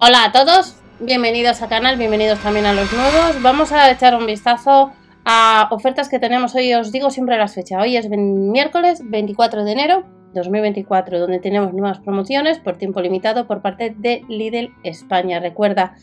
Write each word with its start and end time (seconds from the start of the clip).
Hola 0.00 0.24
a 0.24 0.32
todos, 0.32 0.74
bienvenidos 0.98 1.62
al 1.62 1.68
canal, 1.68 1.96
bienvenidos 1.96 2.40
también 2.40 2.66
a 2.66 2.74
los 2.74 2.92
nuevos. 2.92 3.40
Vamos 3.42 3.70
a 3.70 3.90
echar 3.90 4.16
un 4.16 4.26
vistazo 4.26 4.92
a 5.24 5.68
ofertas 5.70 6.08
que 6.08 6.18
tenemos 6.18 6.54
hoy. 6.56 6.74
Os 6.74 6.90
digo 6.90 7.10
siempre 7.10 7.38
las 7.38 7.54
fechas. 7.54 7.80
Hoy 7.80 7.96
es 7.96 8.08
miércoles 8.10 9.02
24 9.04 9.64
de 9.64 9.72
enero 9.72 10.04
2024, 10.34 11.20
donde 11.20 11.38
tenemos 11.38 11.72
nuevas 11.72 12.00
promociones 12.00 12.58
por 12.58 12.76
tiempo 12.76 13.00
limitado 13.00 13.46
por 13.46 13.62
parte 13.62 13.94
de 13.96 14.24
Lidl 14.28 14.74
España. 14.82 15.38
Recuerda 15.38 15.94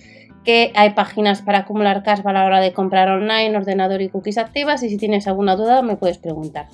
que 0.45 0.71
hay 0.73 0.91
páginas 0.91 1.41
para 1.41 1.59
acumular 1.59 2.01
cash 2.01 2.21
a 2.23 2.31
la 2.31 2.45
hora 2.45 2.61
de 2.61 2.71
comprar 2.71 3.09
online, 3.09 3.55
ordenador 3.55 4.01
y 4.01 4.09
cookies 4.09 4.37
activas 4.37 4.83
y 4.83 4.89
si 4.89 4.97
tienes 4.97 5.27
alguna 5.27 5.57
duda 5.57 5.81
me 5.81 5.97
puedes 5.97 6.17
preguntar. 6.17 6.67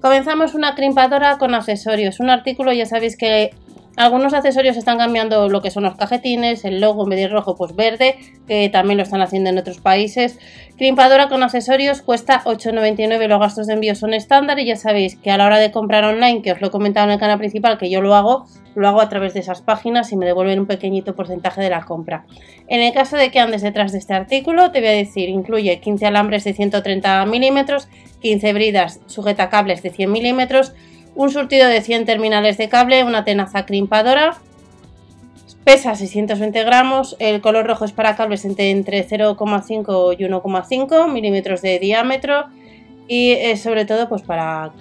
Comenzamos 0.00 0.54
una 0.54 0.76
crimpadora 0.76 1.36
con 1.36 1.54
accesorios. 1.54 2.20
Un 2.20 2.30
artículo, 2.30 2.72
ya 2.72 2.86
sabéis 2.86 3.18
que 3.18 3.50
algunos 3.96 4.32
accesorios 4.32 4.76
están 4.76 4.98
cambiando 4.98 5.48
lo 5.48 5.60
que 5.60 5.70
son 5.70 5.82
los 5.82 5.96
cajetines, 5.96 6.64
el 6.64 6.80
logo 6.80 7.04
en 7.04 7.10
vez 7.10 7.20
de 7.20 7.28
rojo, 7.28 7.56
pues 7.56 7.74
verde, 7.74 8.16
que 8.46 8.68
también 8.68 8.96
lo 8.96 9.02
están 9.02 9.20
haciendo 9.20 9.50
en 9.50 9.58
otros 9.58 9.78
países. 9.78 10.38
Crimpadora 10.78 11.28
con 11.28 11.42
accesorios 11.42 12.00
cuesta 12.00 12.42
8,99, 12.44 13.26
los 13.26 13.40
gastos 13.40 13.66
de 13.66 13.74
envío 13.74 13.94
son 13.94 14.14
estándar 14.14 14.58
y 14.58 14.64
ya 14.66 14.76
sabéis 14.76 15.16
que 15.16 15.30
a 15.30 15.36
la 15.36 15.46
hora 15.46 15.58
de 15.58 15.70
comprar 15.70 16.04
online, 16.04 16.40
que 16.40 16.52
os 16.52 16.60
lo 16.60 16.68
he 16.68 16.70
comentado 16.70 17.06
en 17.06 17.12
el 17.12 17.18
canal 17.18 17.38
principal, 17.38 17.78
que 17.78 17.90
yo 17.90 18.00
lo 18.00 18.14
hago, 18.14 18.46
lo 18.74 18.88
hago 18.88 19.00
a 19.00 19.08
través 19.08 19.34
de 19.34 19.40
esas 19.40 19.60
páginas 19.60 20.12
y 20.12 20.16
me 20.16 20.26
devuelven 20.26 20.60
un 20.60 20.66
pequeñito 20.66 21.14
porcentaje 21.14 21.60
de 21.60 21.70
la 21.70 21.82
compra. 21.82 22.24
En 22.68 22.80
el 22.80 22.92
caso 22.92 23.16
de 23.16 23.30
que 23.30 23.40
andes 23.40 23.62
detrás 23.62 23.92
de 23.92 23.98
este 23.98 24.14
artículo, 24.14 24.70
te 24.70 24.80
voy 24.80 24.88
a 24.88 24.92
decir, 24.92 25.28
incluye 25.28 25.80
15 25.80 26.06
alambres 26.06 26.44
de 26.44 26.54
130 26.54 27.26
milímetros, 27.26 27.88
15 28.22 28.52
bridas 28.52 29.00
sujetacables 29.06 29.82
de 29.82 29.90
100 29.90 30.10
milímetros, 30.10 30.72
un 31.14 31.30
surtido 31.30 31.68
de 31.68 31.80
100 31.80 32.04
terminales 32.04 32.58
de 32.58 32.68
cable, 32.68 33.04
una 33.04 33.24
tenaza 33.24 33.66
crimpadora, 33.66 34.38
pesa 35.64 35.94
620 35.94 36.64
gramos, 36.64 37.16
el 37.18 37.40
color 37.40 37.66
rojo 37.66 37.84
es 37.84 37.92
para 37.92 38.16
cables 38.16 38.44
entre, 38.44 39.06
0,5 39.06 40.16
y 40.18 40.24
1,5 40.24 41.12
milímetros 41.12 41.62
de 41.62 41.78
diámetro 41.78 42.46
y 43.06 43.32
es 43.32 43.62
sobre 43.62 43.84
todo 43.84 44.08
pues 44.08 44.22
para 44.22 44.72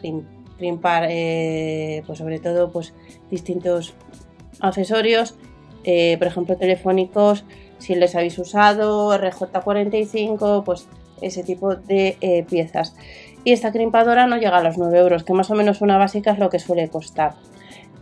crimpar, 0.57 1.07
eh, 1.09 2.03
pues 2.05 2.19
sobre 2.19 2.39
todo 2.39 2.71
pues 2.71 2.93
distintos 3.29 3.93
accesorios, 4.59 5.35
eh, 5.83 6.17
por 6.17 6.27
ejemplo 6.27 6.57
telefónicos, 6.57 7.45
si 7.77 7.95
les 7.95 8.15
habéis 8.15 8.37
usado, 8.37 9.11
RJ45, 9.17 10.63
pues 10.63 10.87
ese 11.21 11.43
tipo 11.43 11.75
de 11.75 12.17
eh, 12.21 12.45
piezas 12.49 12.95
y 13.43 13.51
esta 13.51 13.71
crimpadora 13.71 14.27
no 14.27 14.37
llega 14.37 14.57
a 14.57 14.63
los 14.63 14.77
9 14.77 14.97
euros, 14.97 15.23
que 15.23 15.33
más 15.33 15.49
o 15.51 15.55
menos 15.55 15.81
una 15.81 15.97
básica 15.97 16.31
es 16.31 16.39
lo 16.39 16.49
que 16.49 16.59
suele 16.59 16.89
costar. 16.89 17.33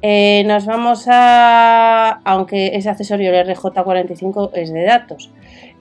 Eh, 0.01 0.43
nos 0.45 0.65
vamos 0.65 1.05
a, 1.07 2.19
aunque 2.23 2.75
ese 2.75 2.89
accesorio 2.89 3.33
el 3.33 3.47
RJ45 3.47 4.51
es 4.53 4.71
de 4.71 4.83
datos, 4.83 5.31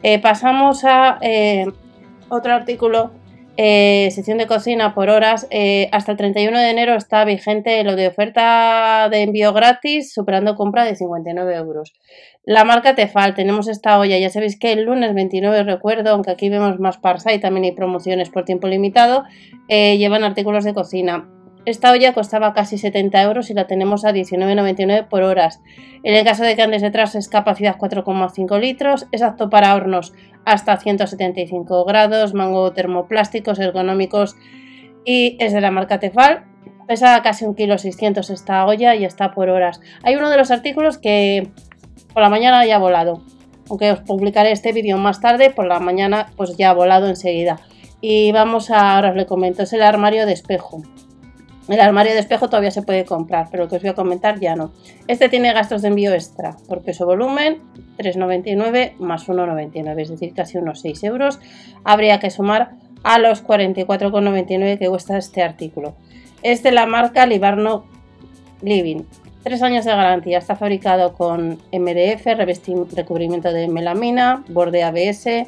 eh, 0.02 0.18
pasamos 0.18 0.84
a 0.84 1.18
eh, 1.20 1.66
otro 2.28 2.54
artículo, 2.54 3.10
sección 3.56 4.38
de 4.38 4.46
cocina 4.46 4.94
por 4.94 5.08
horas, 5.08 5.48
hasta 5.92 6.12
el 6.12 6.18
31 6.18 6.58
de 6.58 6.70
enero 6.70 6.94
está 6.94 7.24
vigente 7.24 7.82
lo 7.84 7.96
de 7.96 8.08
oferta 8.08 9.08
de 9.10 9.22
envío 9.22 9.52
gratis, 9.52 10.12
superando 10.12 10.54
compra 10.54 10.84
de 10.84 10.96
59 10.96 11.54
euros. 11.56 11.92
La 12.48 12.64
marca 12.64 12.94
Tefal, 12.94 13.34
tenemos 13.34 13.66
esta 13.66 13.98
olla, 13.98 14.16
ya 14.18 14.30
sabéis 14.30 14.56
que 14.56 14.72
el 14.72 14.84
lunes 14.84 15.14
29, 15.14 15.64
recuerdo, 15.64 16.10
aunque 16.10 16.30
aquí 16.30 16.48
vemos 16.48 16.78
más 16.78 16.96
parsa 16.96 17.32
y 17.32 17.40
también 17.40 17.64
hay 17.64 17.72
promociones 17.72 18.30
por 18.30 18.44
tiempo 18.44 18.68
limitado, 18.68 19.24
eh, 19.66 19.98
llevan 19.98 20.22
artículos 20.22 20.62
de 20.62 20.72
cocina. 20.72 21.28
Esta 21.66 21.90
olla 21.90 22.14
costaba 22.14 22.54
casi 22.54 22.78
70 22.78 23.20
euros 23.22 23.50
y 23.50 23.54
la 23.54 23.66
tenemos 23.66 24.04
a 24.04 24.12
19,99 24.12 25.08
por 25.08 25.24
horas. 25.24 25.60
En 26.04 26.14
el 26.14 26.24
caso 26.24 26.44
de 26.44 26.54
que 26.54 26.62
andes 26.62 26.80
detrás 26.80 27.16
es 27.16 27.28
capacidad 27.28 27.76
4,5 27.76 28.60
litros, 28.60 29.08
es 29.10 29.20
apto 29.20 29.50
para 29.50 29.74
hornos 29.74 30.14
hasta 30.44 30.76
175 30.76 31.84
grados, 31.84 32.34
mango 32.34 32.72
termoplásticos 32.72 33.58
ergonómicos 33.58 34.36
y 35.04 35.36
es 35.40 35.52
de 35.52 35.60
la 35.60 35.72
marca 35.72 35.98
Tefal. 35.98 36.44
Pesa 36.86 37.20
casi 37.22 37.44
1,6 37.44 37.96
kg 37.96 38.32
esta 38.32 38.64
olla 38.64 38.94
y 38.94 39.04
está 39.04 39.32
por 39.32 39.48
horas. 39.48 39.80
Hay 40.04 40.14
uno 40.14 40.30
de 40.30 40.36
los 40.36 40.52
artículos 40.52 40.98
que 40.98 41.50
por 42.14 42.22
la 42.22 42.28
mañana 42.28 42.64
ya 42.64 42.76
ha 42.76 42.78
volado. 42.78 43.24
Aunque 43.68 43.90
os 43.90 43.98
publicaré 44.02 44.52
este 44.52 44.72
vídeo 44.72 44.98
más 44.98 45.20
tarde, 45.20 45.50
por 45.50 45.66
la 45.66 45.80
mañana 45.80 46.26
pues 46.36 46.56
ya 46.56 46.70
ha 46.70 46.74
volado 46.74 47.08
enseguida. 47.08 47.58
Y 48.00 48.30
vamos 48.30 48.70
a, 48.70 48.94
ahora 48.94 49.10
os 49.10 49.16
le 49.16 49.26
comento, 49.26 49.64
es 49.64 49.72
el 49.72 49.82
armario 49.82 50.26
de 50.26 50.32
espejo. 50.32 50.82
El 51.68 51.80
armario 51.80 52.12
de 52.12 52.20
espejo 52.20 52.48
todavía 52.48 52.70
se 52.70 52.82
puede 52.82 53.04
comprar, 53.04 53.48
pero 53.50 53.64
lo 53.64 53.68
que 53.68 53.76
os 53.76 53.82
voy 53.82 53.90
a 53.90 53.94
comentar 53.94 54.38
ya 54.38 54.54
no. 54.54 54.72
Este 55.08 55.28
tiene 55.28 55.52
gastos 55.52 55.82
de 55.82 55.88
envío 55.88 56.14
extra, 56.14 56.56
por 56.68 56.82
peso 56.82 57.06
volumen, 57.06 57.58
3,99 57.98 58.96
más 58.98 59.26
1,99, 59.26 60.02
es 60.02 60.10
decir, 60.10 60.32
casi 60.32 60.58
unos 60.58 60.80
6 60.80 61.02
euros. 61.04 61.40
Habría 61.82 62.20
que 62.20 62.30
sumar 62.30 62.76
a 63.02 63.18
los 63.18 63.44
44,99 63.44 64.78
que 64.78 64.88
cuesta 64.88 65.18
este 65.18 65.42
artículo. 65.42 65.96
Es 66.42 66.62
de 66.62 66.70
la 66.70 66.86
marca 66.86 67.26
Libarno 67.26 67.84
Living. 68.62 69.02
Tres 69.42 69.62
años 69.62 69.84
de 69.84 69.92
garantía. 69.92 70.38
Está 70.38 70.56
fabricado 70.56 71.14
con 71.14 71.58
MDF, 71.72 72.26
recubrimiento 72.94 73.52
de 73.52 73.68
melamina, 73.68 74.44
borde 74.48 74.82
ABS. 74.82 75.46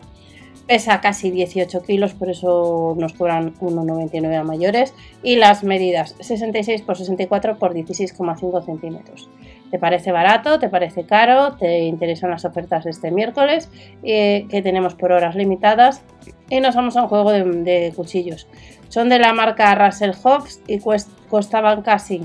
Pesa 0.67 1.01
casi 1.01 1.31
18 1.31 1.83
kilos, 1.83 2.13
por 2.13 2.29
eso 2.29 2.95
nos 2.99 3.15
cobran 3.15 3.55
1,99 3.55 4.37
a 4.37 4.45
mayores. 4.45 4.95
Y 5.23 5.37
las 5.37 5.65
medidas 5.65 6.15
66 6.21 6.83
x 6.83 6.99
64 6.99 7.57
x 7.61 8.13
16,5 8.13 8.65
centímetros. 8.65 9.31
¿Te 9.71 9.79
parece 9.79 10.13
barato? 10.13 10.59
¿Te 10.59 10.69
parece 10.69 11.05
caro? 11.05 11.57
¿Te 11.57 11.81
interesan 11.81 12.31
las 12.31 12.45
ofertas 12.45 12.85
de 12.85 12.91
este 12.91 13.11
miércoles? 13.11 13.71
Eh, 14.03 14.47
que 14.51 14.63
tenemos 14.63 14.95
por 14.95 15.13
horas 15.13 15.35
limitadas. 15.35 16.03
Y 16.49 16.61
nos 16.61 16.75
vamos 16.75 16.97
a 16.97 17.03
un 17.03 17.09
juego 17.09 17.33
de, 17.33 17.93
cuchillos. 17.95 18.47
Son 18.89 19.09
de 19.09 19.19
la 19.19 19.33
marca 19.33 19.75
Russell 19.75 20.13
Hobbs 20.23 20.61
y 20.67 20.81
costaban 21.29 21.83
casi 21.83 22.23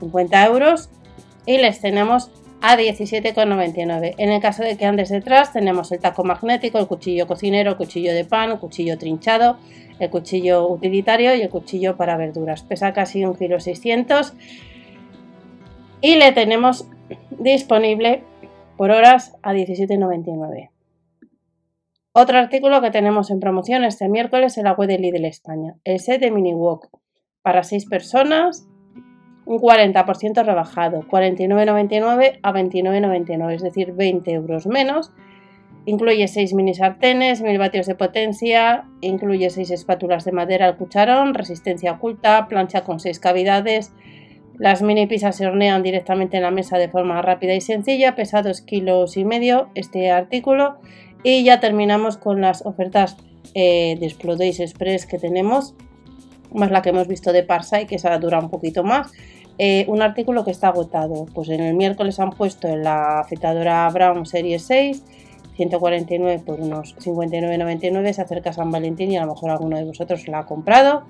50 0.00 0.46
euros 0.46 0.90
y 1.46 1.56
les 1.56 1.80
tenemos 1.80 2.30
a 2.60 2.76
17,99. 2.76 4.14
En 4.18 4.30
el 4.30 4.40
caso 4.40 4.62
de 4.62 4.76
que 4.76 4.84
andes 4.84 5.10
detrás, 5.10 5.52
tenemos 5.52 5.92
el 5.92 6.00
taco 6.00 6.24
magnético, 6.24 6.78
el 6.78 6.86
cuchillo 6.86 7.26
cocinero, 7.26 7.70
el 7.70 7.76
cuchillo 7.76 8.12
de 8.12 8.24
pan, 8.24 8.50
el 8.50 8.58
cuchillo 8.58 8.98
trinchado, 8.98 9.58
el 9.98 10.10
cuchillo 10.10 10.68
utilitario 10.68 11.34
y 11.34 11.42
el 11.42 11.50
cuchillo 11.50 11.96
para 11.96 12.16
verduras. 12.16 12.62
Pesa 12.62 12.92
casi 12.92 13.22
1,6 13.22 13.80
kg 13.80 14.36
y 16.00 16.16
le 16.16 16.32
tenemos 16.32 16.88
disponible 17.30 18.22
por 18.76 18.90
horas 18.90 19.36
a 19.42 19.52
17,99. 19.52 20.70
Otro 22.12 22.38
artículo 22.38 22.80
que 22.80 22.90
tenemos 22.90 23.30
en 23.30 23.40
promoción 23.40 23.84
este 23.84 24.08
miércoles 24.08 24.58
es 24.58 24.64
la 24.64 24.72
web 24.72 24.88
de 24.88 24.98
Lidl 24.98 25.24
España, 25.24 25.76
el 25.84 26.00
set 26.00 26.20
de 26.20 26.30
mini 26.30 26.54
wok 26.54 26.88
para 27.42 27.62
6 27.62 27.86
personas 27.86 28.67
un 29.48 29.58
40% 29.60 30.44
rebajado, 30.44 31.00
49,99 31.08 32.38
a 32.42 32.52
29,99, 32.52 33.54
es 33.54 33.62
decir, 33.62 33.92
20 33.92 34.30
euros 34.30 34.66
menos. 34.66 35.10
Incluye 35.86 36.28
6 36.28 36.52
mini 36.52 36.74
sartenes, 36.74 37.40
1000 37.40 37.58
vatios 37.58 37.86
de 37.86 37.94
potencia, 37.94 38.84
incluye 39.00 39.48
6 39.48 39.70
espátulas 39.70 40.26
de 40.26 40.32
madera 40.32 40.66
al 40.66 40.76
cucharón, 40.76 41.32
resistencia 41.32 41.92
oculta, 41.92 42.46
plancha 42.46 42.82
con 42.82 43.00
6 43.00 43.18
cavidades. 43.20 43.94
Las 44.58 44.82
mini 44.82 45.06
pizzas 45.06 45.36
se 45.36 45.46
hornean 45.46 45.82
directamente 45.82 46.36
en 46.36 46.42
la 46.42 46.50
mesa 46.50 46.76
de 46.76 46.90
forma 46.90 47.22
rápida 47.22 47.54
y 47.54 47.62
sencilla, 47.62 48.14
pesa 48.14 48.42
2 48.42 48.60
kilos 48.60 49.16
y 49.16 49.24
medio 49.24 49.70
este 49.74 50.10
artículo. 50.10 50.76
Y 51.22 51.42
ya 51.42 51.58
terminamos 51.58 52.18
con 52.18 52.42
las 52.42 52.66
ofertas 52.66 53.16
eh, 53.54 53.96
de 53.98 54.04
Explodays 54.04 54.60
Express 54.60 55.06
que 55.06 55.18
tenemos, 55.18 55.74
más 56.52 56.70
la 56.70 56.82
que 56.82 56.90
hemos 56.90 57.08
visto 57.08 57.32
de 57.32 57.44
Parsai, 57.44 57.86
que 57.86 57.94
esa 57.94 58.18
dura 58.18 58.40
un 58.40 58.50
poquito 58.50 58.84
más. 58.84 59.10
Eh, 59.58 59.84
un 59.88 60.02
artículo 60.02 60.44
que 60.44 60.52
está 60.52 60.68
agotado. 60.68 61.26
Pues 61.34 61.48
en 61.48 61.60
el 61.60 61.74
miércoles 61.74 62.20
han 62.20 62.30
puesto 62.30 62.68
en 62.68 62.84
la 62.84 63.20
afeitadora 63.20 63.88
Brown 63.90 64.24
Serie 64.24 64.58
6, 64.58 65.02
149 65.56 66.42
por 66.46 66.60
unos 66.60 66.96
59,99. 66.96 68.12
Se 68.12 68.22
acerca 68.22 68.52
San 68.52 68.70
Valentín 68.70 69.10
y 69.10 69.16
a 69.16 69.26
lo 69.26 69.32
mejor 69.32 69.50
alguno 69.50 69.76
de 69.76 69.84
vosotros 69.84 70.28
la 70.28 70.40
ha 70.40 70.46
comprado. 70.46 71.04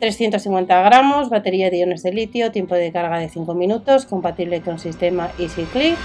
350 0.00 0.82
gramos, 0.82 1.30
batería 1.30 1.70
de 1.70 1.78
iones 1.78 2.02
de 2.02 2.12
litio, 2.12 2.50
tiempo 2.50 2.74
de 2.74 2.90
carga 2.90 3.18
de 3.18 3.28
5 3.28 3.54
minutos, 3.54 4.06
compatible 4.06 4.60
con 4.60 4.80
sistema 4.80 5.30
EasyClick, 5.38 5.96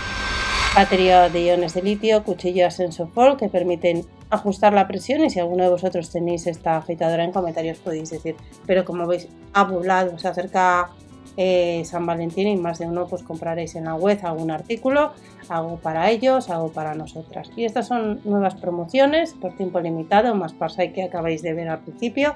batería 0.75 1.27
de 1.27 1.43
iones 1.45 1.73
de 1.73 1.81
litio, 1.81 2.23
cuchillo 2.23 2.67
Ascenso 2.67 3.09
que 3.37 3.49
permiten 3.49 4.05
ajustar 4.29 4.73
la 4.73 4.87
presión 4.87 5.25
y 5.25 5.31
si 5.31 5.39
alguno 5.39 5.63
de 5.63 5.71
vosotros 5.71 6.11
tenéis 6.11 6.45
esta 6.45 6.77
afeitadora 6.77 7.23
en 7.23 7.31
comentarios 7.31 7.79
podéis 7.79 8.11
decir, 8.11 8.35
pero 8.67 8.85
como 8.85 9.07
veis 9.07 9.27
ha 9.53 9.63
volado, 9.63 10.17
se 10.19 10.27
acerca 10.27 10.91
eh, 11.37 11.83
San 11.85 12.05
Valentín 12.05 12.47
y 12.47 12.57
más 12.57 12.79
de 12.79 12.87
uno 12.87 13.07
pues 13.07 13.23
compraréis 13.23 13.75
en 13.75 13.85
la 13.85 13.95
web 13.95 14.19
algún 14.23 14.51
artículo, 14.51 15.11
algo 15.47 15.77
para 15.77 16.09
ellos, 16.09 16.49
algo 16.49 16.71
para 16.71 16.95
nosotras. 16.95 17.49
Y 17.55 17.65
estas 17.65 17.87
son 17.87 18.21
nuevas 18.23 18.55
promociones 18.55 19.33
por 19.33 19.55
tiempo 19.55 19.79
limitado, 19.79 20.35
más 20.35 20.53
Parsai 20.53 20.93
que 20.93 21.03
acabáis 21.03 21.41
de 21.41 21.53
ver 21.53 21.69
al 21.69 21.79
principio, 21.79 22.35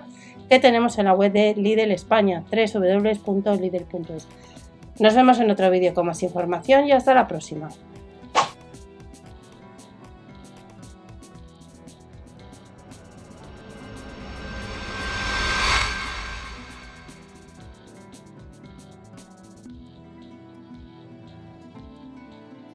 que 0.50 0.60
tenemos 0.60 0.98
en 0.98 1.06
la 1.06 1.14
web 1.14 1.32
de 1.32 1.56
Lidl 1.56 1.92
España, 1.92 2.44
www.lidl.es. 2.52 4.28
Nos 5.00 5.16
vemos 5.16 5.40
en 5.40 5.50
otro 5.50 5.70
vídeo 5.72 5.94
con 5.94 6.06
más 6.06 6.22
información 6.22 6.86
y 6.88 6.92
hasta 6.92 7.14
la 7.14 7.28
próxima. 7.28 7.70